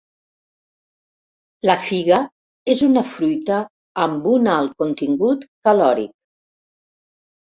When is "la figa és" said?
1.69-2.81